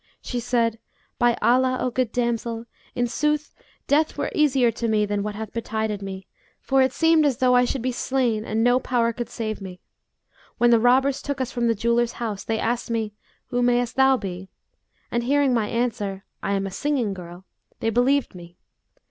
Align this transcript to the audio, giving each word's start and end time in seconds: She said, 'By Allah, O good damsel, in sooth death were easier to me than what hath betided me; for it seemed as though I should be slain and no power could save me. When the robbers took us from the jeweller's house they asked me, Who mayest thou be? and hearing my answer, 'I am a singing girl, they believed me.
She 0.19 0.39
said, 0.39 0.79
'By 1.19 1.37
Allah, 1.43 1.77
O 1.79 1.91
good 1.91 2.11
damsel, 2.11 2.65
in 2.95 3.05
sooth 3.05 3.53
death 3.85 4.17
were 4.17 4.31
easier 4.33 4.71
to 4.71 4.87
me 4.87 5.05
than 5.05 5.21
what 5.21 5.35
hath 5.35 5.53
betided 5.53 6.01
me; 6.01 6.25
for 6.59 6.81
it 6.81 6.91
seemed 6.91 7.23
as 7.23 7.37
though 7.37 7.53
I 7.55 7.65
should 7.65 7.83
be 7.83 7.91
slain 7.91 8.43
and 8.43 8.63
no 8.63 8.79
power 8.79 9.13
could 9.13 9.29
save 9.29 9.61
me. 9.61 9.79
When 10.57 10.71
the 10.71 10.79
robbers 10.79 11.21
took 11.21 11.39
us 11.39 11.51
from 11.51 11.67
the 11.67 11.75
jeweller's 11.75 12.13
house 12.13 12.43
they 12.43 12.57
asked 12.57 12.89
me, 12.89 13.13
Who 13.49 13.61
mayest 13.61 13.95
thou 13.95 14.17
be? 14.17 14.49
and 15.11 15.23
hearing 15.23 15.53
my 15.53 15.67
answer, 15.67 16.23
'I 16.41 16.51
am 16.53 16.65
a 16.65 16.71
singing 16.71 17.13
girl, 17.13 17.45
they 17.79 17.91
believed 17.91 18.33
me. 18.33 18.57